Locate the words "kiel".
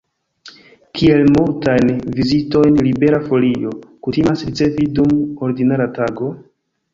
0.99-1.27